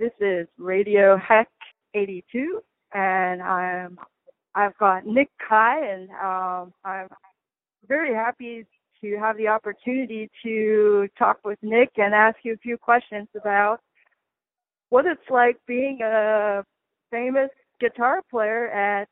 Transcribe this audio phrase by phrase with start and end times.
[0.00, 1.50] This is Radio Hek
[1.92, 2.62] 82,
[2.94, 3.98] and I'm
[4.54, 7.06] I've got Nik Kai, and um, I'm
[7.86, 8.64] very happy
[9.02, 13.80] to have the opportunity to talk with Nick and ask you a few questions about
[14.88, 16.64] what it's like being a
[17.10, 19.06] famous guitar player at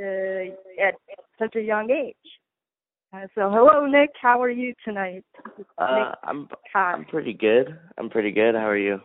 [0.00, 0.94] uh, at
[1.38, 2.16] such a young age.
[3.12, 4.10] Uh, so, hello, Nick.
[4.18, 5.24] How are you tonight?
[5.76, 7.78] Uh, I'm I'm pretty good.
[7.98, 8.54] I'm pretty good.
[8.54, 9.00] How are you?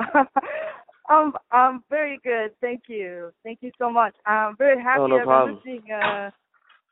[1.08, 2.52] I'm I'm very good.
[2.60, 3.32] Thank you.
[3.42, 4.14] Thank you so much.
[4.26, 5.60] I'm very happy Oh, no I've problem.
[5.64, 6.30] been listening uh,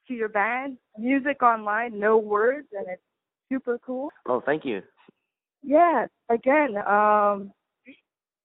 [0.08, 3.02] to your band, music online, no words, and it's
[3.48, 4.10] super cool.
[4.26, 4.82] Oh, thank you.
[5.62, 7.52] Yeah, again, um,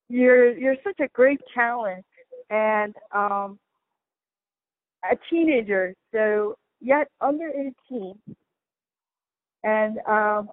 [0.09, 2.05] you're you're such a great talent,
[2.49, 3.59] and um,
[5.09, 7.49] a teenager, so yet under
[7.89, 8.13] 18,
[9.63, 10.49] and um,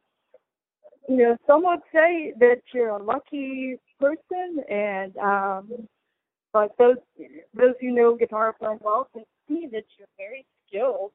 [1.10, 5.88] you know, some would say that you're a lucky person, and um,
[6.52, 6.98] but those
[7.52, 11.10] those who know guitar playing well can see that you're very skilled.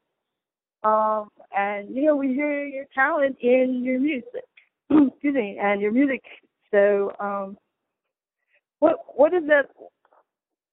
[0.83, 4.43] Um, and you know, we hear your talent in your music.
[4.89, 6.23] excuse me, and your music.
[6.71, 7.57] So, um,
[8.79, 9.69] what what is that?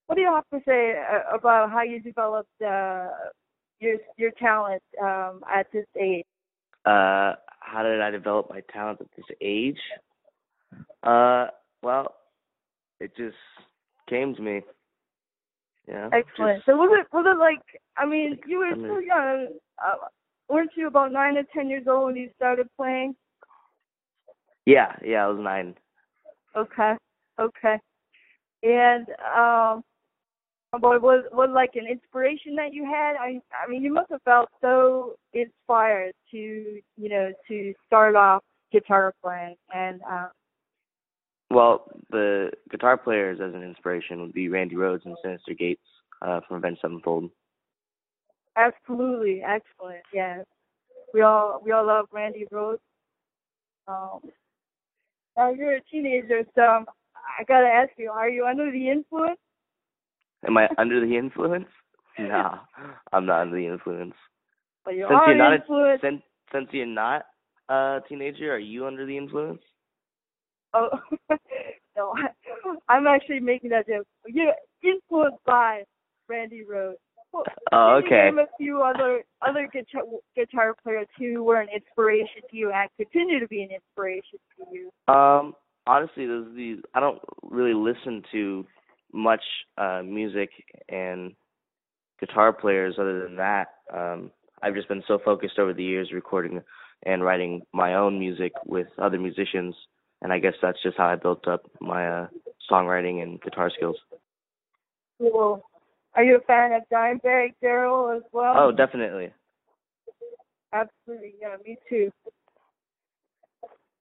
[0.06, 3.06] What do you have to say uh, about how you developed uh,
[3.78, 6.24] your your talent um, at this age?
[6.84, 7.34] Uh,
[7.72, 9.78] how did I develop my talent at this age?
[11.02, 11.46] Uh,
[11.82, 12.14] well,
[13.00, 13.36] it just
[14.08, 14.60] came to me.
[15.88, 16.10] Yeah.
[16.12, 16.58] Excellent.
[16.58, 17.62] just- So was it was it like?
[17.96, 19.48] I mean, you were I so mean- young.
[19.84, 19.96] Uh,
[20.48, 23.16] weren't you about nine or ten years old when you started playing?
[24.66, 25.74] yeah, yeah, I was nine.
[26.54, 26.92] Okay,
[27.40, 27.76] okay.
[28.62, 29.06] And
[29.36, 29.82] um,
[30.80, 33.16] what was was like an inspiration that you had?
[33.16, 38.42] I I mean, you must have felt so inspired to you know to start off
[38.72, 39.56] guitar playing.
[39.74, 40.28] And uh,
[41.50, 45.82] Well, the guitar players as an inspiration would be Randy Rhoads and Synyster Gates
[46.22, 47.30] uh, from Avenged Sevenfold.
[48.56, 50.02] absolutely excellent.
[50.12, 50.46] Yes,
[51.12, 52.78] we all we all love Randy Rhoads.
[53.86, 54.20] Um,
[55.36, 56.86] now you're a teenager, so um,
[57.38, 59.38] I gotta ask you: Are you under the influence?
[60.46, 61.66] Am I under the influence?
[62.18, 62.58] No,
[63.10, 64.12] I'm not under the influence.
[64.84, 66.22] But you Since are you're not a- Since
[66.52, 67.24] since you're not
[67.70, 69.62] a teenager, are you under the influence?
[70.74, 70.90] Oh,
[71.96, 72.28] no, I,
[72.90, 74.06] I'm actually making that joke.
[74.26, 74.52] You're
[74.84, 75.84] influenced by
[76.28, 76.96] Randy Rhoads.
[77.32, 78.26] Well, Oh, okay.
[78.26, 80.02] Name a few other other guitar
[80.36, 84.64] guitar players who were an inspiration to you and continue to be an inspiration to
[84.70, 84.90] you.
[85.14, 85.54] Um,
[85.86, 88.66] honestly, those these I don't really listen to
[89.12, 89.42] much
[89.78, 90.50] uh music
[90.88, 91.34] and
[92.20, 93.68] guitar players other than that.
[93.92, 94.30] Um,
[94.62, 96.60] I've just been so focused over the years recording
[97.04, 99.74] and writing my own music with other musicians,
[100.22, 102.26] and I guess that's just how I built up my uh
[102.70, 103.96] songwriting and guitar skills.
[105.18, 105.62] Cool.
[106.14, 108.54] Are you a fan of Dimebag Darrell as well?
[108.56, 109.32] Oh, definitely.
[110.72, 112.10] Absolutely, yeah, me too.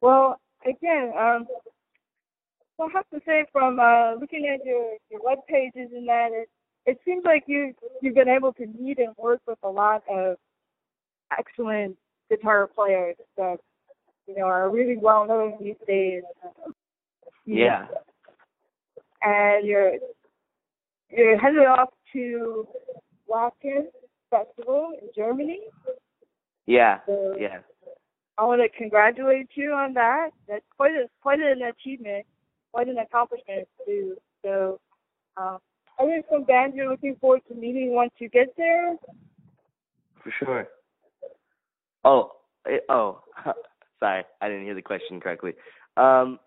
[0.02, 1.48] Well, again, um,
[2.82, 6.30] so I have to say, from uh, looking at your your web pages and that,
[6.32, 6.50] it
[6.86, 10.38] it seems like you you've been able to meet and work with a lot of
[11.38, 11.96] excellent
[12.30, 13.58] guitar players that
[14.28, 16.24] you know are really well known these days.
[17.46, 17.86] Yeah.
[19.22, 19.94] And you're
[21.10, 22.68] you're headed off to
[23.30, 23.86] Wacken
[24.32, 25.60] Festival in Germany.
[26.66, 27.00] Yeah.
[27.06, 27.60] So Yeah.
[28.38, 30.30] I want to congratulate you on that.
[30.48, 32.26] That's quite a quite an achievement,
[32.72, 34.16] quite an accomplishment too.
[34.44, 34.80] So,
[35.38, 35.60] um,
[36.00, 38.96] are there some bands you're looking forward to meeting once you get there?
[40.24, 40.68] For sure.
[42.04, 42.32] Oh,
[42.66, 43.22] it, oh,
[44.00, 45.54] sorry, I didn't hear the question correctly.
[45.98, 46.40] Um,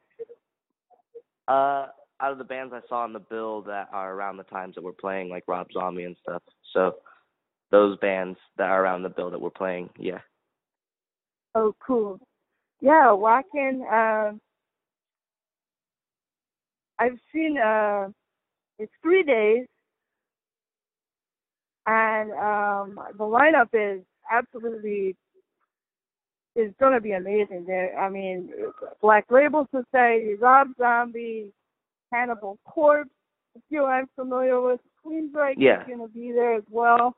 [1.46, 1.86] uh,
[2.20, 4.84] out of the bands I saw on the bill that are around the times that
[4.84, 6.42] we're playing, like Rob Zombie and stuff.
[6.72, 6.96] So,
[7.70, 10.20] those bands that are around the bill that we're playing, yeah.
[11.54, 12.20] Oh, cool.
[12.80, 13.82] Yeah, Wacken.
[13.90, 14.40] Um,
[16.98, 17.58] I've seen.
[17.58, 18.08] Uh,
[18.78, 19.66] it's three days,
[21.86, 25.16] and um, the lineup is absolutely
[26.56, 27.64] is going to be amazing.
[27.66, 28.50] There, I mean,
[29.00, 31.52] Black Label Society, Rob Zombie,
[32.12, 33.10] Cannibal Corpse.
[33.56, 34.80] A few I'm familiar with.
[35.04, 35.82] Queensryche Yeah.
[35.82, 37.14] is going to be there as well.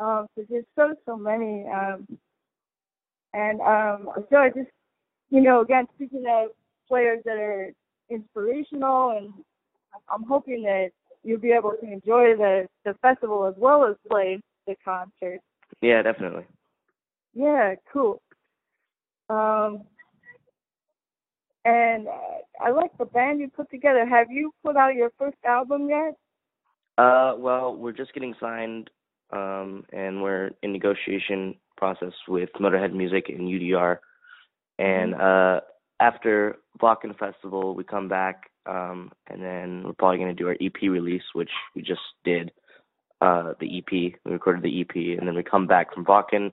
[0.00, 1.66] Um, so there's so so many.
[1.68, 2.06] Um,
[3.34, 4.70] and um, so I just,
[5.30, 6.50] you know, again, speaking of
[6.88, 7.72] players that are
[8.12, 9.32] inspirational, and
[10.08, 10.90] I'm hoping that
[11.22, 15.40] you'll be able to enjoy the the festival as well as play the concert.
[15.80, 16.44] Yeah, definitely.
[17.34, 18.20] Yeah, cool.
[19.28, 19.84] Um,
[21.64, 24.04] and uh, I like the band you put together.
[24.06, 26.14] Have you put out your first album yet?
[26.98, 28.90] Uh, well, we're just getting signed,
[29.32, 33.98] um, and we're in negotiation process with Motorhead Music and UDR.
[34.78, 35.60] And uh,
[36.00, 40.56] after Wacken Festival, we come back, um, and then we're probably going to do our
[40.60, 42.52] EP release, which we just did.
[43.20, 46.52] Uh, the EP, we recorded the EP, and then we come back from Wacken,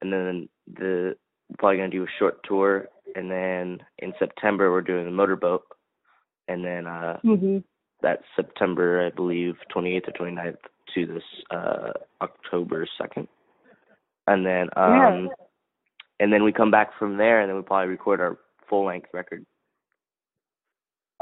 [0.00, 1.16] and then the
[1.48, 5.10] we're probably going to do a short tour, and then in September we're doing the
[5.10, 5.62] motorboat,
[6.48, 7.58] and then uh, Mm-hmm.
[8.02, 10.56] that's September, I believe, 28th or 29th
[10.94, 13.28] to this uh, October 2nd.
[14.26, 15.30] And then um
[16.18, 19.08] and then we come back from there and then we probably record our full length
[19.12, 19.44] record.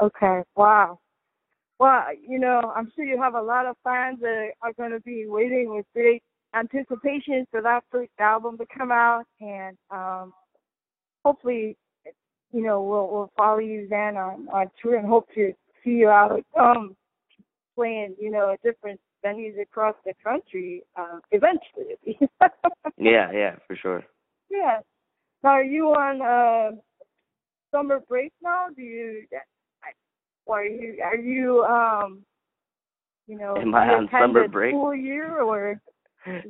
[0.01, 0.41] Okay.
[0.55, 0.99] Wow.
[1.79, 5.01] Well, you know, I'm sure you have a lot of fans that are going to
[5.01, 6.23] be waiting with great
[6.55, 10.33] anticipation for that first album to come out, and um,
[11.25, 11.75] hopefully,
[12.53, 15.53] you know, we'll we'll follow you then on on tour and hope to
[15.83, 16.95] see you out um
[17.75, 22.19] playing, you know, at different venues across the country um, eventually.
[22.97, 24.03] Yeah, yeah, for sure.
[24.49, 24.79] Yeah.
[25.43, 26.77] Now, are you on uh,
[27.71, 28.67] summer break now?
[28.73, 29.25] Do you,
[30.45, 32.23] or are you, are you, um,
[33.27, 34.71] you know, Am I on summer break?
[34.71, 35.81] School year, or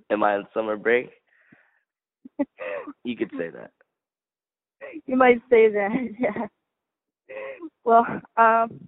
[0.10, 1.10] Am I on summer break?
[3.04, 3.72] You could say that.
[5.06, 5.92] you might say that.
[6.20, 6.48] Yeah.
[7.84, 8.06] Well,
[8.38, 8.88] um,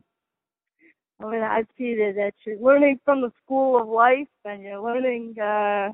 [1.20, 4.80] I mean, I see that that you're learning from the school of life, and you're
[4.80, 5.92] learning, uh,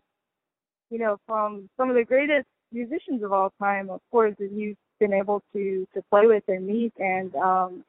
[0.89, 4.75] you know, from some of the greatest musicians of all time, of course, that you've
[4.99, 7.85] been able to to play with and meet, and um,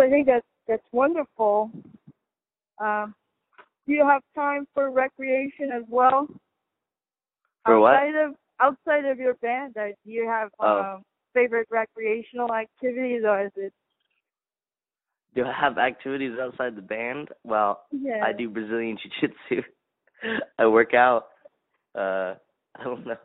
[0.00, 1.70] so I think that's that's wonderful.
[2.78, 3.14] Um,
[3.86, 6.26] do you have time for recreation as well?
[7.66, 7.94] For what?
[7.94, 10.80] outside of outside of your band, uh, do you have Oh.
[10.80, 11.02] um,
[11.34, 13.72] favorite recreational activities, or is it?
[15.34, 17.28] Do I have activities outside the band?
[17.44, 18.24] Well, Yeah.
[18.24, 19.62] I do Brazilian jiu-jitsu.
[20.58, 21.28] I work out.
[21.94, 22.34] Uh,
[22.76, 23.16] I don't know.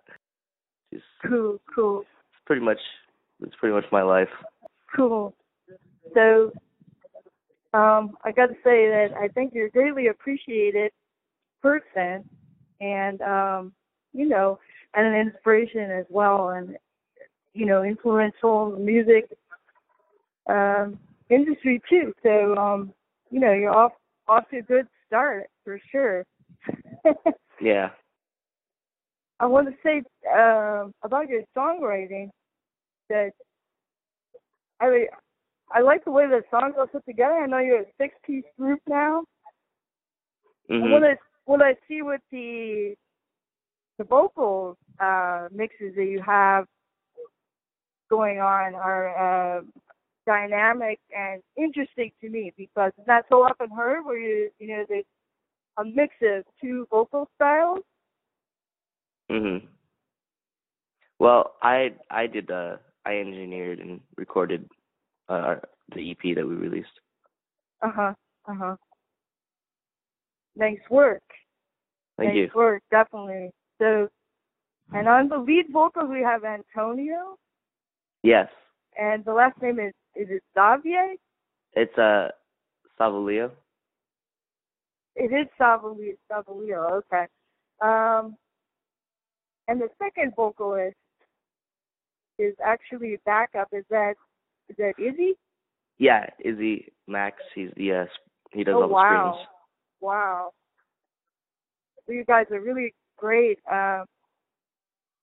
[0.94, 2.80] Just Cool, cool, it's pretty much
[3.42, 4.30] it's pretty much my life.
[4.96, 5.34] cool.
[6.14, 6.52] So,
[7.76, 10.92] um, I got to say that I think you're a greatly appreciated
[11.62, 12.28] person,
[12.80, 13.74] and um,
[14.14, 14.60] you know,
[14.94, 16.78] and an inspiration as well, and
[17.54, 19.30] you know, influential music
[20.48, 21.00] um,
[21.30, 22.14] industry too.
[22.24, 22.94] So, um,
[23.32, 23.94] you know, you're off
[24.28, 26.26] off to a good start for sure.
[27.62, 27.90] Yeah.
[29.40, 32.30] I want to say uh, about your songwriting
[33.10, 33.32] that
[34.80, 35.08] I
[35.72, 37.36] I like the way the songs are put together.
[37.36, 39.24] I know you're a six piece group now.
[40.70, 40.92] Mhm.
[40.92, 42.96] What I what I see with the
[43.98, 46.68] the vocal uh, mixes that you have
[48.10, 49.62] going on are uh,
[50.26, 54.86] dynamic and interesting to me because it's not so often heard where you you know
[54.88, 55.06] there's
[55.78, 57.80] a mix of two vocal styles.
[59.30, 59.68] Mhm.
[61.20, 64.70] Well, I I did uh I engineered and recorded
[65.30, 65.56] uh
[65.94, 66.88] the EP that we released.
[67.82, 68.14] Uh huh.
[68.48, 68.76] Uh huh.
[70.56, 71.22] Nice work.
[72.18, 72.44] Thank you.
[72.44, 72.58] nice you.
[72.60, 73.52] work, definitely.
[73.80, 74.08] So,
[74.94, 77.38] and on the lead vocals we have Antonio,
[78.24, 78.48] Yes.
[78.98, 81.16] and the last name is is it Xavier?
[81.74, 82.30] It's uh
[83.00, 83.52] Savolio.
[85.16, 86.16] It is Savalio.
[86.32, 87.02] Savalio.
[87.04, 87.26] Okay.
[87.82, 88.36] Um,
[89.68, 90.96] and the second vocalist
[92.38, 93.68] is actually backup.
[93.74, 94.16] Is that
[94.70, 95.36] is that Izzy?
[95.98, 98.06] Yeah, Izzy Max, he's the uh
[98.52, 99.48] he does oh all the wow, screens.
[100.02, 100.52] wow.
[102.06, 103.60] So you guys are really great.
[103.70, 104.06] Um,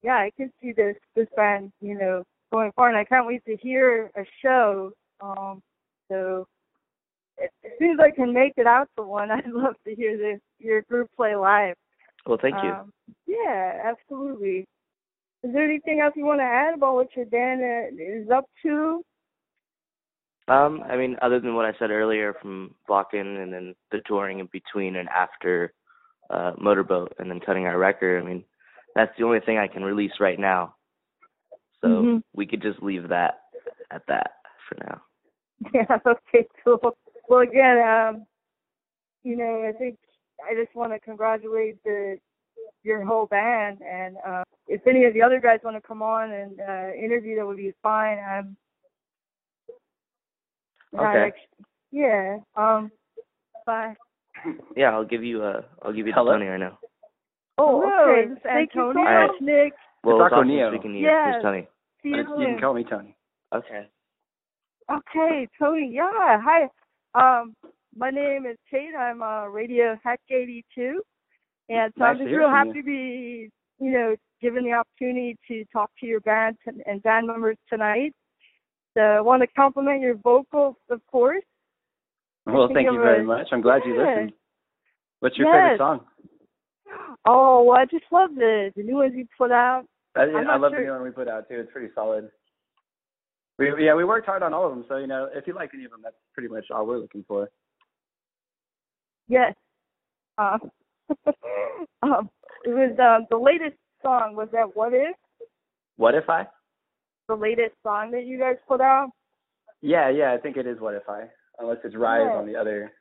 [0.02, 3.44] yeah, I can see this this band, you know, going far, and I can't wait
[3.46, 4.92] to hear a show.
[5.20, 5.62] Um,
[6.10, 6.46] so
[7.40, 10.40] as soon as I can make it out to one, I'd love to hear this
[10.58, 11.76] your group play live.
[12.26, 12.70] Well, thank you.
[12.70, 12.92] Um,
[13.26, 14.66] yeah, absolutely.
[15.42, 18.44] Is there anything else you want to add about what your band uh, is up
[18.62, 19.02] to?
[20.48, 24.40] Um, I mean, other than what I said earlier from Wacken and then the touring
[24.40, 25.72] in between and after
[26.30, 28.44] uh, Motorboat and then cutting our record, I mean,
[28.94, 30.74] that's the only thing I can release right now.
[31.80, 32.22] So Mhm.
[32.34, 33.42] we could just leave that
[33.90, 34.32] at that
[34.68, 35.00] for now.
[35.72, 36.96] Yeah, okay, cool.
[37.28, 38.26] Well, again, um,
[39.22, 39.96] you know, I think
[40.44, 42.18] I just want to congratulate the
[42.82, 46.32] your whole band, and uh, if any of the other guys want to come on
[46.32, 48.18] and uh, interview, that would be fine.
[48.18, 48.56] I'm
[50.92, 51.26] not Okay.
[51.28, 52.38] actually- yeah.
[52.56, 52.90] Um.
[53.66, 53.94] Bye.
[54.76, 56.32] Yeah, I'll give you uh I'll give you Hello?
[56.32, 56.78] Tony right now.
[57.58, 58.28] Oh, Hello, okay.
[58.28, 59.26] this is Thank you so Antonio.
[59.26, 59.72] much, Nick.
[60.02, 60.70] Well, It's it's awesome Neo.
[60.72, 61.04] speaking to you.
[61.06, 61.26] Yes.
[61.32, 61.68] Here's Tony.
[62.02, 63.14] See you You can call me Tony.
[63.54, 63.86] Okay.
[64.90, 65.90] Okay, Tony.
[65.94, 66.40] Yeah.
[66.42, 66.68] Hi.
[67.14, 67.54] Um,
[67.96, 68.94] my name is Kate.
[68.98, 71.00] I'm uh, Radio Hack 82,
[71.68, 72.74] and so Nice I'm just real happy you.
[72.74, 77.26] to be, you know, given the opportunity to talk to your band and, and band
[77.26, 78.14] members tonight.
[78.94, 81.44] So I want to compliment your vocals, of course.
[82.46, 83.46] Well, thank you very a- much.
[83.52, 84.32] I'm glad you listened.
[85.20, 85.54] What's your Yes.
[85.54, 86.06] favorite song?
[87.24, 89.84] Oh, well, I just love the the new ones you put out.
[90.14, 91.60] I, I love sure- the new one we put out too.
[91.60, 92.30] It's pretty solid.
[93.58, 94.84] We yeah, we worked hard on all of them.
[94.88, 97.24] So you know, if you like any of them, that's pretty much all we're looking
[97.28, 97.48] for.
[99.28, 99.54] Yes.
[100.36, 100.58] Uh,
[102.02, 102.28] um,
[102.64, 104.34] it was um, the latest song.
[104.34, 105.16] Was that What If?
[105.96, 106.46] What if I?
[107.32, 109.08] The latest song that you guys put out.
[109.80, 110.78] Yeah, yeah, I think it is.
[110.80, 111.30] What if I?
[111.58, 112.38] Unless it's Rise Yeah.
[112.38, 112.92] on the other.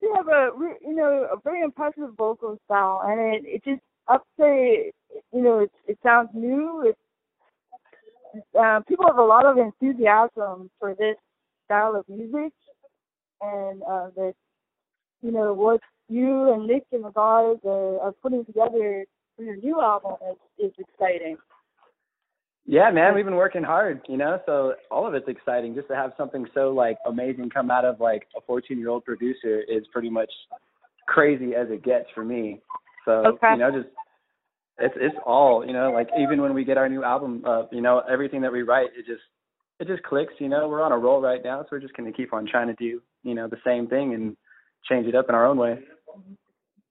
[0.00, 0.48] You have a
[0.80, 4.92] you know a very impressive vocal style, and it it just up say
[5.30, 6.86] you know it it sounds new.
[6.88, 6.96] It
[8.58, 11.16] uh, people have a lot of enthusiasm for this
[11.66, 12.54] style of music,
[13.42, 14.32] and uh, that
[15.20, 19.04] you know what you and Nick and the guys are, are putting together
[19.36, 21.36] for your new album is is exciting.
[22.70, 24.38] Yeah, man, we've been working hard, you know.
[24.46, 25.74] So all of it's exciting.
[25.74, 29.82] Just to have something so like amazing come out of like a 14-year-old producer is
[29.92, 30.30] pretty much
[31.08, 32.60] crazy as it gets for me.
[33.04, 33.54] So Okay.
[33.54, 33.88] you know, just
[34.78, 35.90] it's it's all you know.
[35.90, 38.90] Like even when we get our new album up, you know, everything that we write,
[38.96, 39.22] it just
[39.80, 40.34] it just clicks.
[40.38, 42.68] You know, we're on a roll right now, so we're just gonna keep on trying
[42.68, 44.36] to do you know the same thing and
[44.88, 45.80] change it up in our own way.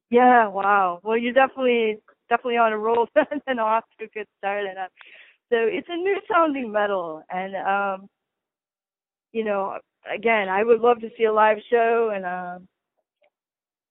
[0.09, 0.99] Yeah, wow.
[1.03, 3.07] Well, you're definitely definitely on a roll
[3.47, 4.65] and off to a good start.
[4.65, 4.87] And uh,
[5.49, 8.09] so it's a new sounding metal, and um,
[9.31, 9.77] you know,
[10.13, 12.67] again, I would love to see a live show, and um,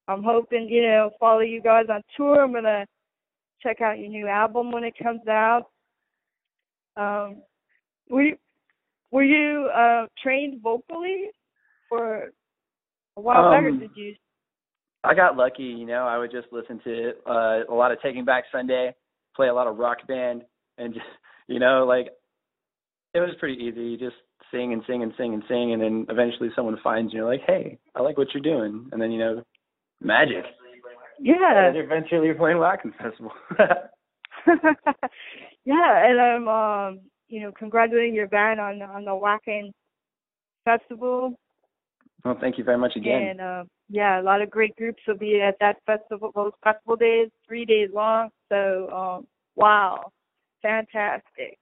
[0.07, 2.43] I'm hoping you know follow you guys on tour.
[2.43, 2.87] I'm gonna
[3.63, 5.65] check out your new album when it comes out.
[6.97, 7.43] Um,
[8.09, 8.37] were you
[9.11, 11.31] were you uh, trained vocally
[11.89, 12.31] for
[13.17, 14.15] a while back, or Um, did you?
[15.05, 16.07] I got lucky, you know.
[16.07, 18.95] I would just listen to uh, a lot of Taking Back Sunday,
[19.35, 20.43] play a lot of rock band,
[20.77, 21.07] and just
[21.49, 22.09] you know, like
[23.15, 23.81] it was pretty easy.
[23.81, 24.17] You just
[24.51, 27.25] sing and sing and sing and sing, and then eventually someone finds you.
[27.25, 29.43] Like, hey, I like what you're doing, and then you know,
[30.01, 30.45] magic.
[31.21, 31.69] Yeah.
[31.69, 33.33] And eventually, you're playing Wacken Festival.
[35.65, 39.73] yeah, and I'm um you know congratulating your band on on the Wacken
[40.65, 41.35] Festival,
[42.25, 43.29] well, thank you very much again.
[43.29, 46.33] and uh, yeah, a lot of great groups will be at that festival.
[46.35, 48.31] Those festival days, three days long.
[48.49, 50.13] So um wow,
[50.63, 51.59] fantastic,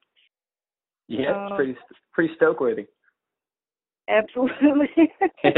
[1.08, 1.76] yeah, it's um, pretty
[2.12, 2.86] pretty stoke worthy.
[4.08, 5.12] absolutely.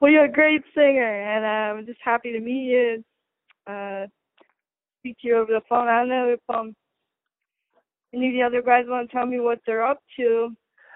[0.00, 3.04] well, you're a great singer, and I'm just happy to meet you.
[3.66, 4.06] Uh,
[5.00, 5.88] speak to you over the phone.
[5.88, 6.74] I don't know if um
[8.14, 10.50] any of the other guys want to tell me what they're up to.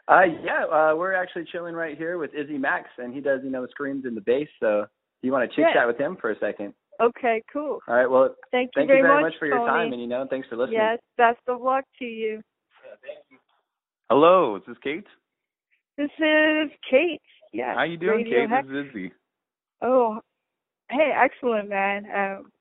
[0.09, 3.50] uh, yeah, uh, we're actually chilling right here with Izzy Max, and he does you
[3.50, 4.49] know screams in the bass.
[4.61, 4.87] So,
[5.23, 5.75] do you want to chit Yeah.
[5.81, 6.75] chat with him for a second?
[7.00, 7.80] Okay, cool.
[7.88, 8.06] All right.
[8.06, 9.68] Well, Thank you Thank very, you very much, much for your Tony.
[9.68, 10.78] time, and you know, thanks for listening.
[10.78, 12.40] Yes, best of luck to you.
[14.08, 15.06] Hello, this is this Kate?
[15.98, 17.20] This is Kate.
[17.52, 17.74] Yeah.
[17.74, 18.50] How you doing, Radio Kate?
[18.50, 18.68] Hex.
[18.68, 19.12] This is Izzy.
[19.82, 20.20] Oh,
[20.90, 22.06] hey, excellent, man.
[22.14, 22.52] Um,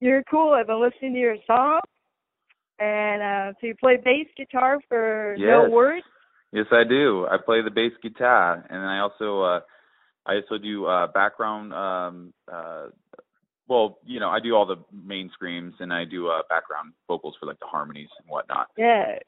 [0.00, 0.52] you're cool.
[0.52, 1.80] I've been listening to your song,
[2.78, 6.04] and uh, so you play bass guitar for No Words.
[6.52, 7.26] Yes, I do.
[7.30, 9.60] I play the bass guitar, and I also uh,
[10.26, 11.74] I also do uh, background.
[11.74, 12.86] Um, uh,
[13.68, 17.36] well, you know, I do all the main screams, and I do uh, background vocals
[17.38, 18.68] for like the harmonies and whatnot.
[18.76, 19.18] Yeah.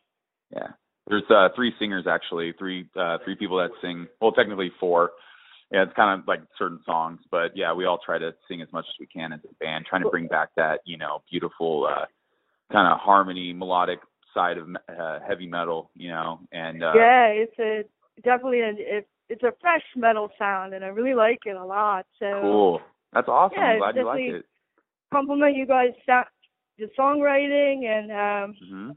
[0.54, 0.68] Yeah.
[1.06, 4.06] There's uh, three singers actually, three uh, three people that sing.
[4.20, 5.10] Well, technically four.
[5.72, 8.66] Yeah, it's kind of like certain songs, but yeah, we all try to sing as
[8.72, 11.88] much as we can as a band, trying to bring back that you know beautiful
[11.88, 12.06] uh,
[12.72, 14.00] kind of harmony, melodic
[14.34, 16.40] side of uh, heavy metal, you know.
[16.52, 17.84] And uh, yeah, it's a
[18.22, 22.06] definitely a it, it's a fresh metal sound, and I really like it a lot.
[22.18, 22.80] So cool.
[23.12, 23.58] That's awesome.
[23.58, 24.44] Yeah, I'm glad you like it.
[25.12, 25.90] compliment you guys
[26.78, 28.90] the songwriting and um hmm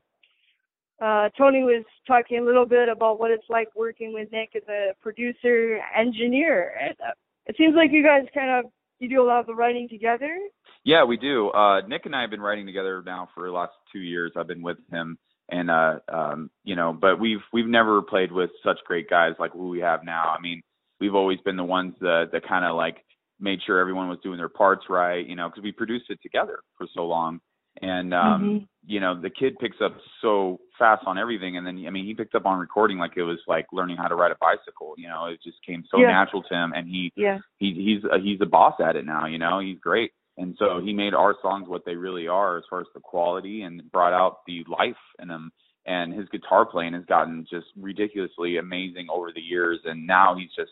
[1.02, 4.62] uh Tony was talking a little bit about what it's like working with Nick as
[4.70, 7.12] a producer engineer and uh,
[7.46, 10.38] it seems like you guys kind of you do a lot of the writing together
[10.86, 11.50] Yeah, we do.
[11.50, 14.32] Uh Nick and I have been writing together now for the last two years.
[14.38, 15.18] I've been with him
[15.50, 19.52] and uh um you know, but we've we've never played with such great guys like
[19.52, 20.34] who we have now.
[20.38, 20.62] I mean,
[21.02, 23.04] we've always been the ones that that kind of like
[23.40, 26.60] made sure everyone was doing their parts right, you know, because we produced it together
[26.78, 27.40] for so long.
[27.82, 28.68] And um Mhm.
[28.86, 32.14] you know, the kid picks up so fast on everything and then I mean, he
[32.14, 35.08] picked up on recording like it was like learning how to ride a bicycle, you
[35.08, 36.08] know, it just came so Yeah.
[36.08, 39.26] natural to him and he yeah he he's uh, he's a boss at it now.
[39.26, 42.64] You know, he's great, and so he made our songs what they really are as
[42.70, 45.52] far as the quality, and brought out the life in them.
[45.86, 50.54] and his guitar playing has gotten just ridiculously amazing over the years and now he's
[50.56, 50.72] just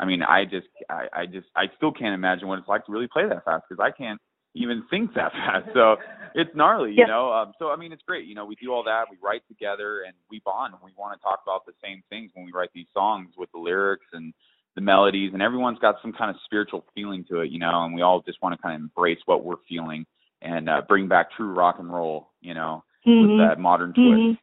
[0.00, 2.92] I mean, I just I, I just I still can't imagine what it's like to
[2.92, 4.20] really play that fast because I can't
[4.54, 5.68] even think that fast.
[5.74, 5.96] So
[6.34, 7.06] it's gnarly, you Yeah.
[7.06, 7.32] know.
[7.32, 8.26] Um, so I mean, it's great.
[8.26, 9.04] You know, we do all that.
[9.10, 10.74] We write together and we bond.
[10.84, 13.58] We want to talk about the same things when we write these songs with the
[13.58, 14.32] lyrics and
[14.74, 15.32] the melodies.
[15.32, 17.84] And everyone's got some kind of spiritual feeling to it, you know.
[17.84, 20.06] And we all just want to kind of embrace what we're feeling
[20.42, 23.22] and uh, bring back true rock and roll, you know, Mhm.
[23.22, 24.06] with that modern twist.
[24.06, 24.38] Mhm.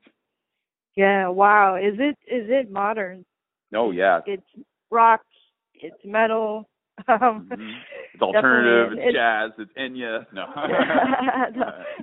[0.96, 1.28] Yeah.
[1.30, 1.76] Wow.
[1.76, 3.26] Is it is it modern?
[3.74, 4.22] Oh yeah.
[4.26, 4.46] It's
[4.92, 5.22] rock.
[5.86, 6.70] It's metal.
[7.10, 7.74] Um, Mhm.
[8.14, 8.94] It's alternative.
[8.94, 9.52] It's It's- jazz.
[9.58, 10.26] It's Enya.
[10.34, 10.46] No.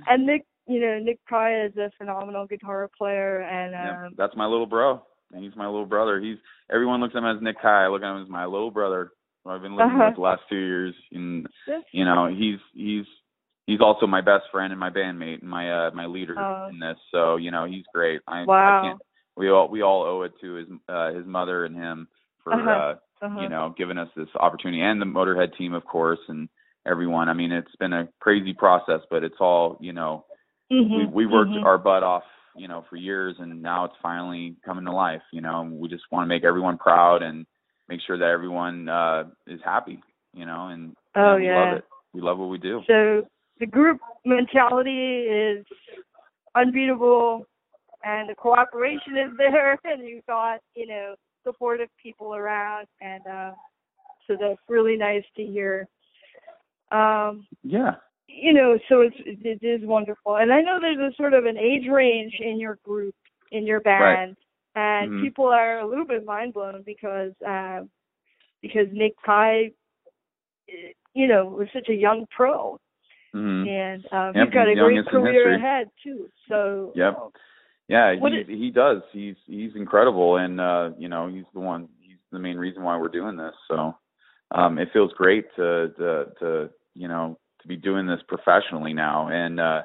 [0.08, 4.36] and Nick, you know, Nick Pry is a phenomenal guitar player, and Yeah, um, that's
[4.36, 5.02] my little bro.
[5.32, 6.20] And he's my little brother.
[6.20, 6.36] He's
[6.70, 7.84] everyone looks at him as Nik Kai.
[7.84, 9.12] I look at him as my little brother.
[9.44, 10.06] Who I've been living Uh-huh.
[10.08, 11.46] with the last two years, and
[11.92, 13.06] you know he's he's
[13.66, 16.68] he's also my best friend and my bandmate and my uh my leader Oh.
[16.68, 16.98] in this.
[17.10, 18.20] So you know he's great.
[18.28, 18.94] I, Wow.
[18.94, 18.94] I.
[19.36, 22.08] We all we all owe it to his uh his mother and him
[22.44, 22.70] for Uh-huh.
[22.70, 23.41] uh uh-huh.
[23.41, 26.49] you know giving us this opportunity and the Motorhead team of course and
[26.87, 27.29] everyone.
[27.29, 30.25] I mean it's been a crazy process, but it's all you know
[30.71, 31.64] we Mhm, we worked mhm.
[31.64, 32.25] our butt off
[32.57, 36.05] you know for years and now it's finally coming to life you know we just
[36.11, 37.47] want to make everyone proud and
[37.88, 40.00] make sure that everyone uh is happy
[40.35, 41.67] you know and you Oh, know, we yeah.
[41.67, 43.23] love it we love what we do So
[43.59, 45.64] the group mentality is
[46.55, 47.47] unbeatable,
[48.05, 53.52] and the cooperation is there, and you've got you know supportive people around, and uh,
[54.26, 55.88] so that's really nice to hear.
[56.90, 57.94] Um, yeah
[58.28, 61.58] you know, so it's it is wonderful, and I know there's a sort of an
[61.58, 63.14] age range in your group,
[63.50, 64.37] in your band,
[64.75, 65.20] and Mhm.
[65.20, 67.82] people are a little bit mind blown because uh,
[68.62, 69.72] because Nick eh,
[71.14, 72.78] you know, was such a young pro,
[73.32, 76.30] hmm and um, Yep, he's got a great career ahead too.
[76.49, 77.32] So Yep.
[77.92, 81.61] Yeah What he is- he does he's he's incredible and uh you know he's the
[81.61, 83.94] one he's the main reason why we're doing this so
[84.52, 89.28] um it feels great to to to you know to be doing this professionally now
[89.28, 89.82] and uh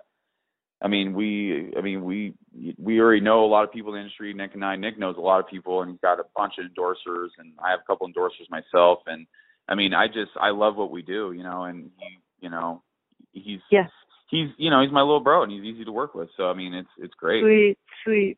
[0.81, 2.35] I mean, we, I mean, we,
[2.77, 4.31] we already know a lot of people in the industry.
[4.33, 6.65] Nick and I, Nick knows a lot of people, and he's got a bunch of
[6.65, 8.99] endorsers, and I have a couple endorsers myself.
[9.07, 9.25] And
[9.67, 11.63] I mean, I just, I love what we do, you know.
[11.63, 12.83] And he, you know,
[13.31, 13.89] he's, Yes.
[14.29, 16.29] He's, you know, he's my little bro, and he's easy to work with.
[16.37, 17.41] So I mean, it's, it's great.
[17.43, 18.37] sweet, sweet.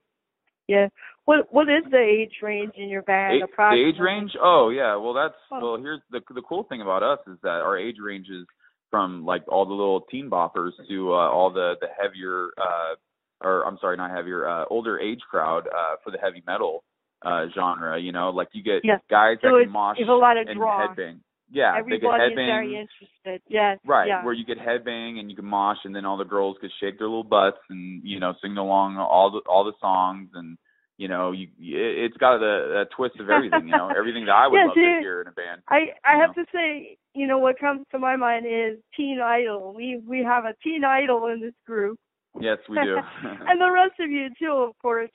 [0.67, 0.87] Yeah.
[1.25, 3.41] What what is the age range in your band?
[3.43, 4.31] A- the age range?
[4.41, 4.95] Oh yeah.
[4.95, 5.59] Well, that's Oh.
[5.73, 5.77] well.
[5.81, 8.45] Here's the the cool thing about us is that our age range is
[8.89, 12.95] from like all the little teen boppers to uh, all the the heavier, uh,
[13.41, 16.83] or I'm sorry, not heavier, uh, older age crowd uh, for the heavy metal
[17.23, 17.99] uh, genre.
[17.99, 18.99] You know, like you get Yes.
[19.09, 20.87] guys So that can mosh it's a lot of and draw.
[20.87, 21.19] headbang.
[21.51, 23.41] Yeah, Everybody is very interested.
[23.47, 23.79] Yes.
[23.85, 24.23] Right, Yeah.
[24.23, 26.97] where you get headbang and you can mosh, and then all the girls could shake
[26.99, 30.57] their little butts and you know sing along all the all the songs, and
[30.97, 34.33] you know you it- it's got a, a twist of everything, you know everything that
[34.35, 35.61] I would Yeah, love to hear in a band.
[35.69, 39.19] I I you have to say, you know, what comes to my mind is Teen
[39.19, 39.73] Idol.
[39.73, 41.97] We we have a Teen Idol in this group,
[42.39, 42.97] Yes, we do.
[43.23, 45.11] and the rest of you too, of course,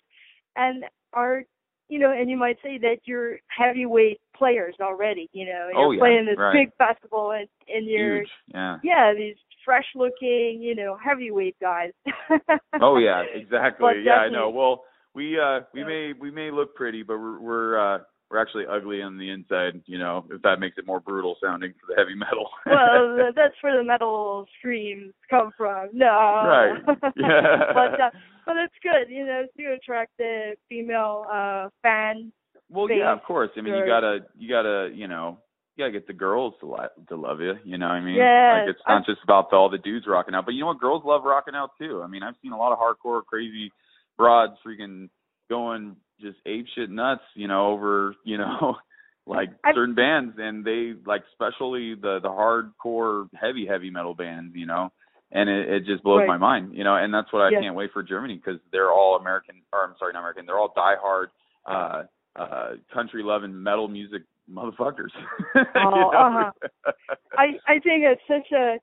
[0.57, 1.45] and are
[1.89, 5.29] you know, and you might say that you're heavyweight players already.
[5.33, 6.53] You know, you're Oh, yeah, playing this right.
[6.53, 8.29] big festival, and and you're Huge.
[8.49, 8.79] Yeah.
[8.83, 11.93] yeah these fresh looking, you know, heavyweight guys.
[12.81, 13.87] Oh yeah, exactly.
[13.87, 14.51] But yeah, I know.
[14.51, 15.87] Well, we uh we Yeah.
[15.87, 17.99] may we may look pretty, but we're we're uh
[18.31, 21.73] we're actually ugly on the inside, you know, if that makes it more brutal sounding
[21.81, 22.49] for the heavy metal.
[22.67, 25.89] well, that's where the metal screams come from.
[25.93, 26.07] No.
[26.07, 26.83] Right.
[27.17, 27.73] Yeah.
[27.73, 28.11] but uh,
[28.45, 32.33] but it's good, you know, to attract the female uh fan.
[32.71, 33.51] Well, yeah, of course.
[33.57, 35.39] I mean, you gotta, you gotta, you know,
[35.77, 37.55] you gotta get the girls to li- to love you.
[37.65, 38.17] You know what I mean?
[38.17, 40.67] Yes, Like it's not just about the, all the dudes rocking out, but you know
[40.69, 40.81] what?
[40.81, 42.01] Girls love rocking out too.
[42.03, 43.73] I mean, I've seen a lot of hardcore, crazy
[44.17, 45.09] broads freaking
[45.51, 47.23] going just ape shit nuts.
[47.35, 48.77] You know, over you know,
[49.27, 54.55] like I've- certain bands, and they like, especially the the hardcore, heavy, heavy metal bands.
[54.57, 54.93] You know.
[55.33, 56.29] And it, it just blows Right.
[56.29, 57.63] my mind, you know, and that's what I Yes.
[57.63, 60.73] can't wait for Germany because they're all American, or I'm sorry, not American, they're all
[60.77, 61.27] diehard
[61.67, 62.05] uh
[62.37, 65.11] uh country loving metal music motherfuckers.
[65.77, 66.51] Oh, know?
[67.39, 68.77] I I think it's such a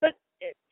[0.00, 0.14] such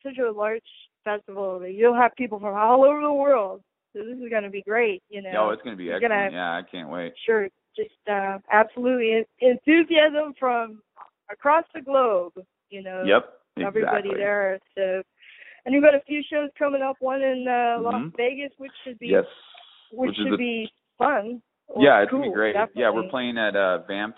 [0.03, 0.61] such a large
[1.03, 3.61] festival that you'll have people from all over the world.
[3.93, 5.31] So this is going to be great, you know.
[5.31, 6.31] No, it's gonna be You're excellent.
[6.31, 7.13] gonna- Yeah, I can't wait.
[7.25, 10.81] sure, just uh, absolutely enthusiasm from
[11.31, 12.33] across the globe.
[12.69, 13.33] You know, Yep.
[13.65, 14.15] everybody exactly.
[14.15, 14.59] there.
[14.75, 15.01] So,
[15.65, 16.97] and you've got a few shows coming up.
[16.99, 18.15] One in uh, Las Mhm.
[18.15, 19.25] Vegas, which should be Yes.
[19.91, 21.41] which, which should the- be fun.
[21.77, 22.55] Yeah, it's cool, gonna be great.
[22.75, 24.17] Yeah, we're playing at uh Vamp'd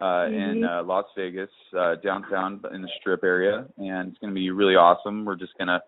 [0.00, 0.80] uh in Mhm.
[0.80, 5.24] uh Las Vegas, uh downtown in the strip area and it's gonna be really awesome.
[5.24, 5.82] We're just gonna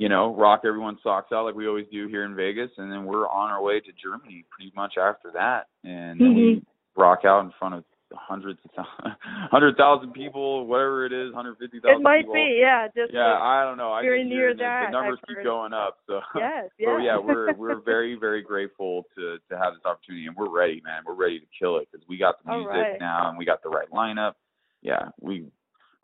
[0.00, 3.04] you know, rock everyone's socks out like we always do here in Vegas, and then
[3.04, 7.00] we're on our way to Germany pretty much after that, and then we Mm-hmm.
[7.00, 8.84] rock out in front of hundreds of
[9.50, 12.00] hundred thousand people, whatever it is, hundred fifty thousand.
[12.00, 12.34] It might people.
[12.34, 12.86] be, yeah.
[12.88, 13.92] Just Yeah, like- I don't know.
[13.92, 15.98] I very near the, that, the numbers keep going up.
[16.06, 17.00] So yes, yes.
[17.02, 21.02] yeah, we're we're very very grateful to to have this opportunity, and we're ready, man.
[21.06, 23.00] We're ready to kill it because we got the music right.
[23.00, 24.34] now, and we got the right lineup.
[24.82, 25.46] Yeah, we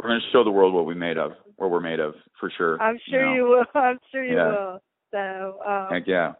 [0.02, 2.80] we're gonna show the world what we made of, what we're made of for sure.
[2.82, 3.34] I'm sure know?
[3.34, 3.64] you will.
[3.80, 4.48] I'm sure you Yeah.
[4.48, 4.82] will.
[5.12, 6.32] So, um, Heck yeah.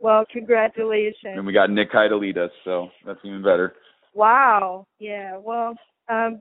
[0.00, 1.34] well, congratulations.
[1.36, 3.74] And we got Nik Kai to lead us, so that's even better.
[4.14, 4.86] Wow.
[4.98, 5.36] Yeah.
[5.38, 5.74] Well,
[6.08, 6.40] um,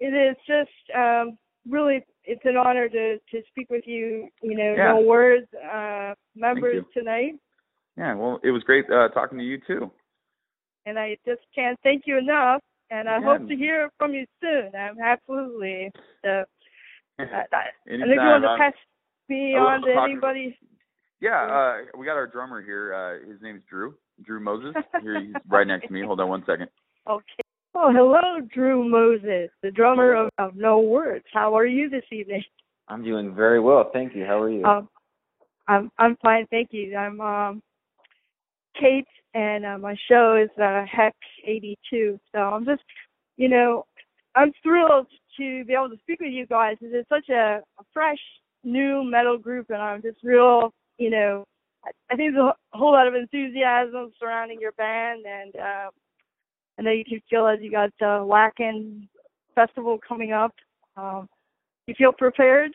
[0.00, 1.38] it is just um,
[1.68, 4.28] really it's an honor to to speak with you.
[4.42, 4.92] You know, Yeah.
[4.92, 7.34] no words, uh, members tonight,
[7.96, 9.90] Yeah, well, it was great uh, talking to you too.
[10.84, 12.62] and I just can't thank you enough.
[12.90, 13.24] And I Yeah.
[13.38, 14.66] hope to hear from you soon.
[14.76, 15.90] Um, absolutely.
[16.24, 16.44] So,
[17.18, 18.42] uh, I- if you Anytime.
[18.42, 18.74] want to pass
[19.28, 20.58] me on to anybody,
[21.18, 22.92] Yeah, uh, we got our drummer here.
[22.92, 23.96] Uh, his name's Drew.
[24.22, 24.76] Drew Moses.
[25.00, 26.02] Here, he's right next to me.
[26.02, 26.68] Hold on one second.
[27.08, 27.42] Okay.
[27.74, 31.26] Oh, hello, Drew Moses, the drummer of, of No Words.
[31.32, 32.42] How are you this evening?
[32.88, 34.24] I'm doing very well, thank you.
[34.24, 34.64] How are you?
[34.64, 34.88] Um,
[35.68, 36.96] I'm I'm fine, thank you.
[36.96, 37.62] I'm um
[38.80, 42.18] Kate, and uh, my show is uh, Hex 82.
[42.32, 42.82] So I'm just,
[43.36, 43.84] you know,
[44.34, 45.06] I'm thrilled
[45.38, 46.76] to be able to speak with you guys.
[46.80, 48.18] It's such a, a fresh,
[48.64, 51.44] new metal group, and I'm just real, you know,
[51.84, 55.90] I, I think there's a whole lot of enthusiasm surrounding your band, and uh,
[56.78, 59.08] I know you can feel as you got the Wacken
[59.54, 60.54] Festival coming up.
[60.96, 61.28] Um,
[61.86, 62.72] you feel prepared?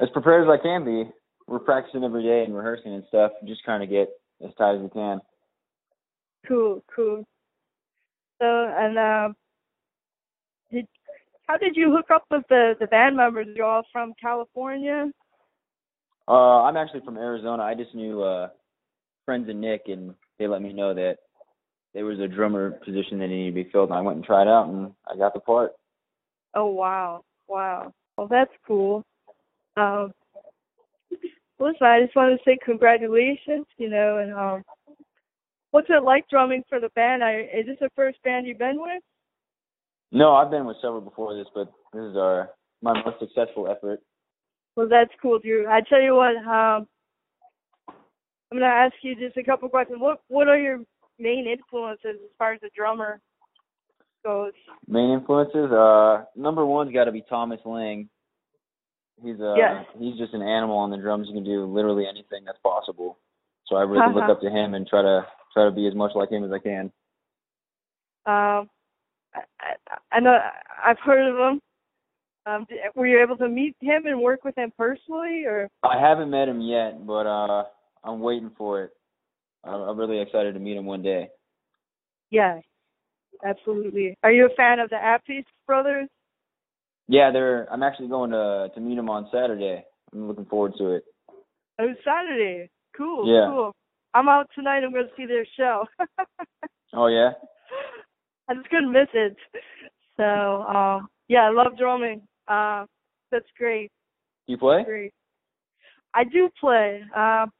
[0.00, 1.10] as prepared as I can be.
[1.46, 3.32] We're practicing every day and rehearsing and stuff.
[3.46, 4.08] Just trying to get
[4.44, 5.20] as tight as we can.
[6.46, 7.24] Cool, cool.
[8.40, 9.36] So, and um,
[10.72, 10.86] did
[11.46, 13.48] how did you hook up with the the band members?
[13.54, 15.10] You're all from California.
[16.28, 17.64] Uh, I'm actually from Arizona.
[17.64, 18.48] I just knew uh,
[19.26, 21.18] friends of Nick, and they let me know that
[21.94, 24.48] there was a drummer position that needed to be filled, and I went and tried
[24.48, 25.72] out, and I got the part.
[26.54, 27.92] Oh wow, wow.
[28.16, 29.04] Well, that's cool.
[29.76, 30.12] Um,
[31.58, 33.66] listen, I just wanted to say congratulations.
[33.76, 34.62] You know, and um,
[35.72, 37.24] what's it like drumming for the band?
[37.24, 39.02] I, is this the first band you've been with?
[40.12, 42.50] No, I've been with several before this, but this is our
[42.82, 44.00] my most successful effort.
[44.76, 45.66] Well, that's cool, Drew.
[45.68, 46.86] I tell you what, um,
[47.88, 50.00] I'm gonna ask you just a couple questions.
[50.00, 50.80] What What are your
[51.20, 53.20] main influences as far as the drummer
[54.24, 54.52] goes?
[54.88, 58.08] Main influences, uh, number one's got to be Thomas Lang.
[59.22, 59.84] He's a Yeah.
[59.98, 61.28] he's just an animal on the drums.
[61.28, 63.18] He can do literally anything that's possible.
[63.66, 64.32] So I really look Uh-huh.
[64.32, 66.58] up to him and try to try to be as much like him as I
[66.58, 66.92] can.
[68.26, 68.70] Um,
[69.34, 70.38] I, I, I know
[70.82, 71.62] I've heard of him.
[72.46, 75.68] Um, were you able to meet him and work with him personally, or?
[75.82, 77.64] I haven't met him yet, but uh,
[78.02, 78.92] I'm waiting for it.
[79.64, 81.28] I'm, I'm really excited to meet him one day.
[82.30, 82.60] Yeah,
[83.44, 84.16] absolutely.
[84.22, 86.08] Are you a fan of the Appice brothers?
[87.08, 87.66] Yeah, they're.
[87.72, 89.84] I'm actually going to to meet him on Saturday.
[90.12, 91.04] I'm looking forward to it.
[91.80, 92.70] Oh, Saturday.
[92.96, 93.26] Cool.
[93.26, 93.46] Yeah.
[93.48, 93.72] Cool.
[94.14, 94.82] I'm out tonight.
[94.84, 95.84] I'm going to see their show.
[96.92, 97.30] Oh yeah.
[98.48, 99.36] I just couldn't miss it.
[100.16, 102.22] So, um, yeah, I love drumming.
[102.48, 102.84] Uh,
[103.30, 103.92] that's great.
[104.46, 104.82] You play?
[104.84, 105.12] Great.
[106.14, 107.02] I do play.
[107.14, 107.52] Um,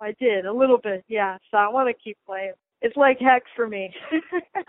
[0.00, 1.36] I did a little bit, yeah.
[1.50, 2.52] So I want to keep playing.
[2.80, 3.92] It's like heck for me.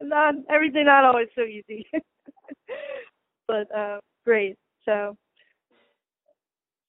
[0.00, 1.86] not everything not always so easy.
[3.48, 4.56] but uh great.
[4.84, 5.16] So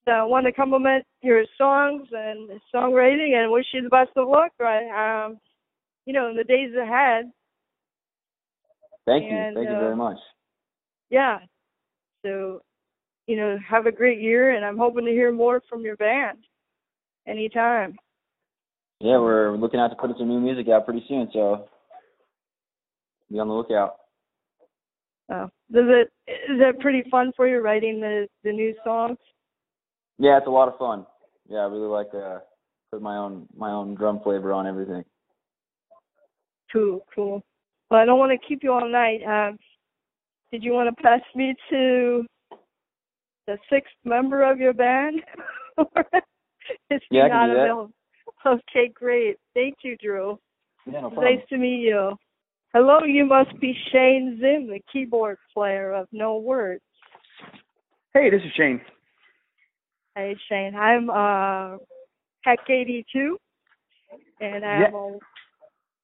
[0.06, 4.28] so I want to compliment your songs and songwriting and wish you the best of
[4.28, 5.26] luck, right?
[5.26, 5.40] Um
[6.06, 7.32] you know, in the days ahead.
[9.06, 9.38] Thank you.
[9.38, 10.18] And, Thank you uh, very much.
[11.10, 11.40] Yeah.
[12.26, 12.62] So,
[13.28, 16.40] you know, have a great year and I'm hoping to hear more from your band
[17.30, 17.96] anytime.
[19.00, 21.70] Yeah, we're looking out to put some new music out pretty soon, so
[23.32, 23.96] be on the lookout.
[25.32, 29.18] Uh, does it is it pretty fun for you writing the the new songs?
[30.18, 31.06] Yeah, it's a lot of fun.
[31.48, 32.42] Yeah, I really like to
[32.92, 35.06] put my own my own drum flavor on everything.
[36.74, 37.42] Cool, cool.
[37.90, 39.22] Well, I don't want to keep you all night.
[39.24, 39.58] Um,
[40.52, 42.26] did you want to pass me to
[43.48, 45.22] the sixth member of your band?
[47.12, 47.92] Yeah, not available?
[48.46, 49.38] Okay, great.
[49.54, 50.40] Thank you, Drew.
[50.86, 52.16] Yeah, no nice to meet you.
[52.74, 56.82] Hello, you must be Shane Zim, the keyboard player of No Words.
[58.14, 58.82] Hey, this is Shane.
[60.16, 60.76] Hey, Shane.
[60.76, 61.78] I'm uh,
[62.44, 63.38] Hack 82,
[64.40, 64.86] and I Yeah.
[64.86, 65.18] have a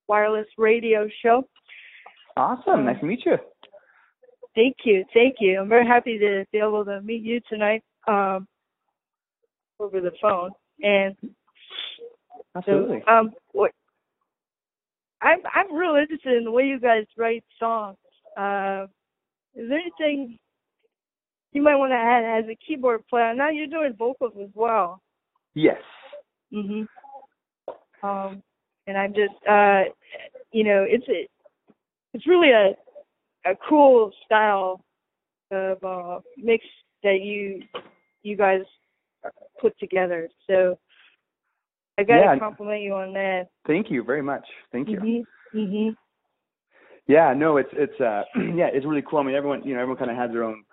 [0.08, 1.48] wireless radio show.
[2.38, 2.86] Awesome.
[2.86, 3.38] Nice to meet you.
[4.56, 5.60] Thank you, thank you.
[5.60, 7.84] I'm very happy to be able to meet you tonight.
[8.08, 8.48] um,
[9.80, 11.16] over the phone, and
[12.56, 13.04] Absolutely.
[13.06, 13.72] so um, what
[15.22, 17.98] I'm I'm real interested in the way you guys write songs.
[18.38, 18.88] Uh,
[19.56, 20.38] is there anything
[21.52, 23.34] you might want to add as a keyboard player?
[23.34, 25.02] Now you're doing vocals as well.
[25.54, 25.82] Yes.
[26.54, 26.88] Mhm.
[28.04, 28.44] Um,
[28.88, 29.84] and I'm just, uh,
[30.52, 31.28] you know, it's a,
[32.14, 32.76] it's really a,
[33.50, 34.82] a cool style
[35.52, 36.64] of uh, mix
[37.04, 37.64] that you,
[38.22, 38.62] you guys
[39.60, 40.30] put together.
[40.48, 40.78] So
[41.98, 42.40] I gotta Yeah.
[42.40, 43.48] compliment you on that.
[43.68, 44.46] Thank you very much.
[44.72, 45.00] Thank you.
[45.00, 45.26] Mhm.
[45.54, 45.96] Mhm.
[47.08, 49.20] Yeah, no, it's it's uh yeah, it's really cool.
[49.20, 50.64] I mean, everyone you know everyone kind of has their own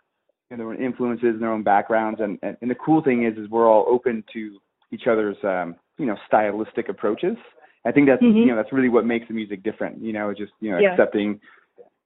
[0.51, 3.25] you know, their own influences and their own backgrounds, and, and and the cool thing
[3.25, 4.59] is is we're all open to
[4.91, 7.37] each other's um you know stylistic approaches.
[7.85, 8.41] I think that's Mhm.
[8.41, 9.99] you know that's really what makes the music different.
[10.01, 10.93] You know, just you know Yeah.
[10.93, 11.41] accepting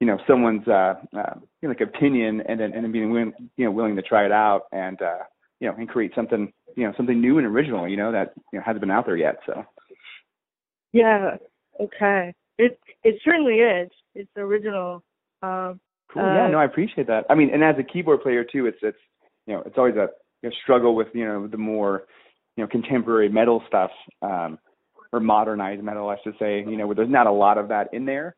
[0.01, 3.33] you know someone's uh, uh you know, like opinion and then and then being willing
[3.57, 5.19] you know willing to try it out and uh
[5.61, 8.59] you know and create something you know something new and original you know that you
[8.59, 9.39] know hasn't been out there yet.
[9.47, 9.65] So
[10.93, 11.37] Yeah.
[11.81, 12.35] Okay.
[12.59, 13.91] It it certainly is.
[14.15, 15.03] It's original.
[15.43, 15.81] Um,
[16.13, 16.23] Cool.
[16.23, 17.27] yeah, Uh, no, I appreciate that.
[17.29, 18.99] I mean, and as a keyboard player too, it's it's
[19.47, 20.09] you know it's always a
[20.43, 22.05] you know, struggle with you know the more
[22.57, 23.91] you know contemporary metal stuff
[24.23, 24.59] um,
[25.13, 26.61] or modernized metal, I should say.
[26.61, 28.37] You know, where there's not a lot of that in there.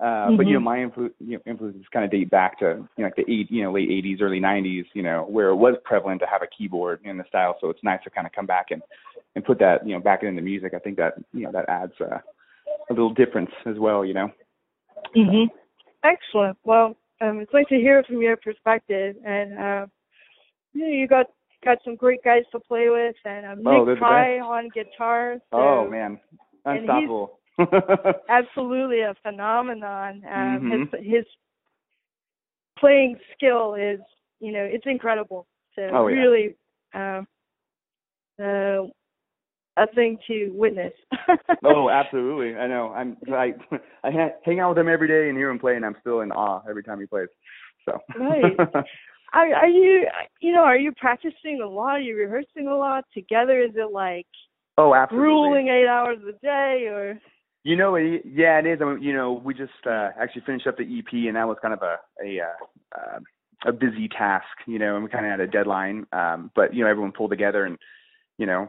[0.00, 0.64] Uh, But you know, Mhm.
[0.64, 3.50] my influ- you know, influences kind of date back to you know like the eight
[3.50, 4.86] you know late '80s, early '90s.
[4.94, 7.56] You know, where it was prevalent to have a keyboard in the style.
[7.60, 8.82] So it's nice to kind of come back and
[9.34, 10.72] and put that you know back into music.
[10.74, 12.18] I think that you know that adds uh,
[12.88, 14.04] a little difference as well.
[14.04, 14.32] You know.
[15.14, 15.44] hmm
[16.02, 16.56] Excellent.
[16.64, 19.86] Well, um, it's nice to hear from your perspective, and uh,
[20.72, 21.26] you know, you got
[21.62, 24.70] got some great guys to play with, and um, Oh, they're Nick the Pry on
[24.70, 25.36] guitar.
[25.50, 26.18] So Oh man,
[26.64, 27.39] and he's- unstoppable.
[28.28, 30.22] absolutely a phenomenon.
[30.26, 30.92] Um, Mhm.
[30.92, 31.24] His his
[32.78, 34.00] playing skill is,
[34.40, 35.46] you know, it's incredible.
[35.74, 36.16] So Oh, yeah.
[36.16, 36.56] really,
[36.94, 37.26] um,
[38.42, 38.86] uh,
[39.76, 40.92] a thing to witness.
[41.64, 42.56] oh, absolutely.
[42.56, 42.92] I know.
[42.92, 43.54] I'm I
[44.04, 46.32] I hang out with him every day and hear him play, and I'm still in
[46.32, 47.28] awe every time he plays.
[47.84, 47.98] So.
[48.18, 48.56] Right.
[49.32, 50.08] Are, are you,
[50.40, 51.92] you know, are you practicing a lot?
[51.92, 53.62] Are you rehearsing a lot together?
[53.62, 54.26] Is it like
[54.76, 55.28] oh, absolutely.
[55.28, 57.20] grueling eight hours a day, or?
[57.62, 58.78] You know, it, yeah, it is.
[58.80, 61.58] I mean, you know, we just uh, actually finished up the EP, and that was
[61.60, 63.18] kind of a a uh, uh,
[63.66, 66.06] a busy task, you know, and we kind of had a deadline.
[66.12, 67.76] Um, but you know, everyone pulled together, and
[68.38, 68.66] you know,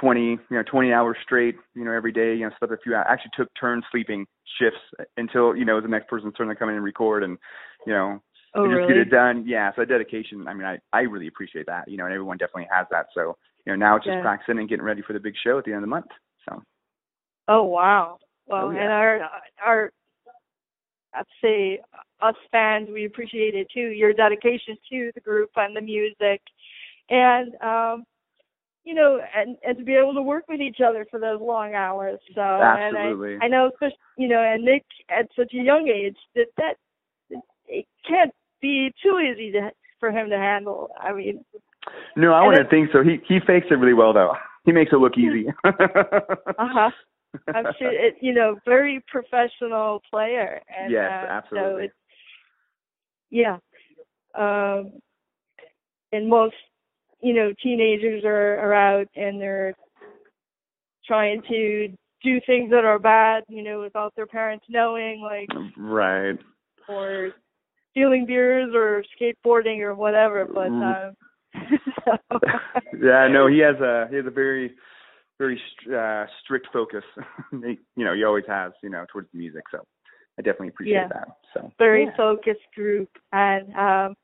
[0.00, 2.34] 20 you know 20 hours straight, you know, every day.
[2.34, 2.94] You know, slept a few.
[2.94, 3.06] hours.
[3.08, 4.26] Actually, took turns sleeping
[4.60, 4.80] shifts
[5.16, 7.38] until you know the next person's turn to come in and record, and
[7.86, 8.20] you know,
[8.54, 8.94] Oh, and just really?
[8.94, 9.44] get it done.
[9.46, 10.46] Yeah, so dedication.
[10.46, 11.88] I mean, I I really appreciate that.
[11.88, 13.06] You know, and everyone definitely has that.
[13.14, 14.22] So you know, now it's just Yeah.
[14.22, 16.06] practicing and getting ready for the big show at the end of the month.
[16.46, 16.62] So
[17.48, 18.18] Oh wow.
[18.46, 18.82] Well, Oh, yeah.
[18.82, 19.30] and our
[19.64, 19.92] our
[21.14, 21.80] I'd say
[22.20, 23.88] us fans, we appreciate it too.
[23.88, 26.42] Your dedication to the group and the music,
[27.08, 28.04] and um,
[28.84, 31.74] you know, and and to be able to work with each other for those long
[31.74, 32.18] hours.
[32.34, 33.34] So, Absolutely.
[33.34, 36.46] and I, I know, especially you know, and Nick at such a young age that
[36.58, 36.76] that
[37.66, 40.90] it can't be too easy to for him to handle.
[41.00, 41.44] I mean,
[42.16, 43.02] no, I wouldn't think so.
[43.02, 44.32] He he fakes it really well though.
[44.66, 45.46] He makes it look easy.
[45.64, 45.70] uh
[46.58, 46.90] huh.
[47.54, 50.60] I'm sure it, you know, very professional player.
[50.76, 51.84] And, Yes, uh, So absolutely.
[51.84, 51.94] it's,
[53.30, 53.58] yeah.
[54.34, 54.92] Um,
[56.12, 56.54] and most,
[57.20, 59.74] you know, teenagers are, are out and they're
[61.06, 61.88] trying to
[62.22, 66.38] do things that are bad, you know, without their parents knowing, like, right.
[66.88, 67.30] or
[67.90, 70.44] stealing beers or skateboarding or whatever.
[70.44, 71.08] But, Mm.
[71.08, 71.14] um,
[72.04, 72.40] so,
[73.02, 74.74] yeah, no, he has a he has a very
[75.38, 75.60] very
[75.94, 77.04] uh, strict focus.
[77.52, 78.72] You know, he always has.
[78.82, 79.64] You know, towards the music.
[79.70, 79.78] So
[80.38, 81.08] I definitely appreciate Yeah.
[81.08, 81.28] that.
[81.54, 82.16] So very yeah.
[82.16, 84.14] focused group and um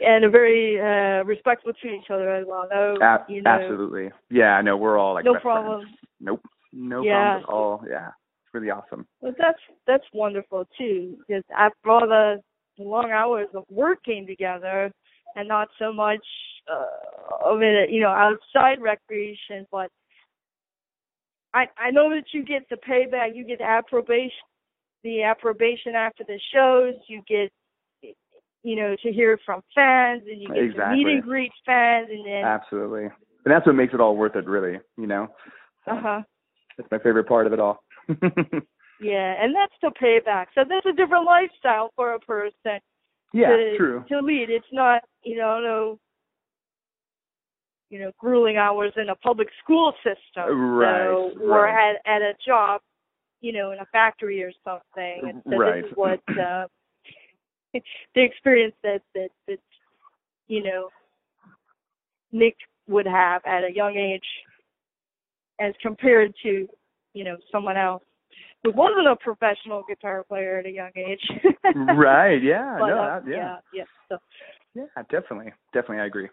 [0.00, 2.68] and a very uh respectful to each other as well.
[2.70, 4.10] No, A- you know, absolutely.
[4.30, 5.64] Yeah, no, we're all like no best friends.
[5.64, 5.86] problem.
[6.20, 6.42] Nope,
[6.72, 7.12] no Yeah.
[7.12, 7.84] problems at all.
[7.88, 9.06] Yeah, it's really awesome.
[9.22, 12.40] But that's that's wonderful too, because after all the
[12.78, 14.92] long hours of working together,
[15.34, 16.24] and not so much
[16.70, 19.90] uh, of it, you know, outside recreation, but
[21.54, 24.30] I I know that you get the payback, you get the approbation,
[25.02, 27.52] the approbation after the shows, you get
[28.62, 32.26] you know to hear from fans, and you get to meet and greet fans, and
[32.26, 33.12] then Absolutely, and
[33.46, 34.78] that's what makes it all worth it, really.
[34.96, 35.28] You know,
[35.86, 36.22] uh huh.
[36.76, 37.82] that's my favorite part of it all.
[39.00, 40.46] Yeah, and that's the payback.
[40.54, 42.80] So that's a different lifestyle for a person.
[43.32, 44.04] yeah, to, true.
[44.08, 44.48] to lead.
[44.50, 45.98] It's not, you know, no,
[47.90, 51.96] you know, grueling hours in a public school system, Right, so, or right.
[51.96, 52.80] at at a job,
[53.40, 55.28] you know, in a factory or something.
[55.28, 55.82] And so Right.
[55.82, 56.66] this is what uh,
[57.72, 59.58] the experience that that that
[60.48, 60.88] you know,
[62.32, 62.56] Nick
[62.88, 64.24] would have at a young age
[65.60, 66.68] as compared to,
[67.14, 68.02] you know, someone else
[68.62, 71.20] who wasn't a professional guitar player at a young age.
[71.96, 72.42] right.
[72.42, 72.76] Yeah.
[72.78, 72.98] But, no.
[72.98, 73.36] uh, yeah.
[73.36, 73.84] yeah, yeah.
[74.08, 74.18] So,
[74.74, 75.02] Yeah.
[75.10, 75.52] Definitely.
[75.72, 75.98] Definitely.
[75.98, 76.28] I agree.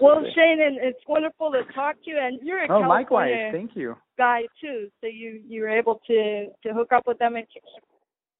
[0.00, 0.30] Well, Absolutely.
[0.34, 2.18] Shane, and it's wonderful to talk to you.
[2.20, 3.52] And you're a Oh, California likewise.
[3.52, 3.96] Thank you.
[4.18, 7.46] guy too, so you you were able to to hook up with them, and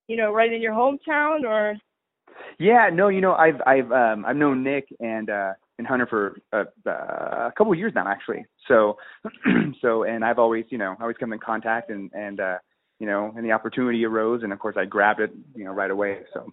[0.08, 1.74] you know, right in your hometown, or
[2.58, 6.38] Yeah, no, you know, I've I've um I've known Nik and uh and Hunter for
[6.54, 8.44] uh, uh, a couple of years now actually.
[8.68, 8.96] So
[9.82, 12.58] so and I've always, you know, always come in contact and and uh
[12.98, 15.90] you know, and the opportunity arose and of course I grabbed it, you know, right
[15.90, 16.20] away.
[16.32, 16.50] So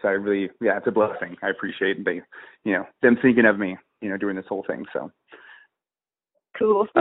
[0.00, 1.36] so I really yeah, it's a blessing.
[1.42, 2.22] I appreciate they
[2.64, 4.84] you know, them thinking of me, you know, doing this whole thing.
[4.92, 5.10] So
[6.58, 6.86] cool.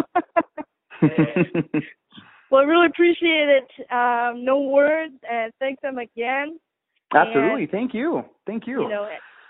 [1.01, 3.91] well, I really appreciate it.
[3.91, 6.59] Um, no words, and thanks them again.
[7.13, 7.67] Absolutely.
[7.67, 8.23] Thank you.
[8.45, 8.83] Thank you.
[8.83, 9.09] You know,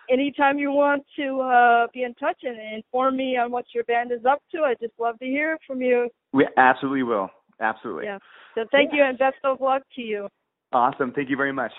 [0.10, 4.12] anytime you want to uh, be in touch and inform me on what your band
[4.12, 6.10] is up to, I'd just love to hear from you.
[6.34, 7.30] we absolutely will.
[7.60, 8.06] Absolutely.
[8.06, 8.18] Yeah.
[8.54, 10.28] So thank you, and best of luck to you.
[10.74, 11.12] Awesome.
[11.14, 11.72] Thank you very much.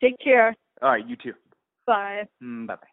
[0.00, 0.54] Take care.
[0.80, 1.32] All right, you too.
[1.86, 2.24] Bye.
[2.42, 2.91] Mm, bye bye.